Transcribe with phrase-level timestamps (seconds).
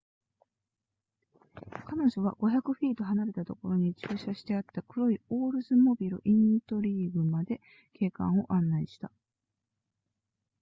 [1.85, 7.61] 彼女は500フィート離れたところに駐車してあった黒いオールズモビルイントリーグまで
[7.93, 9.11] 警官を案内した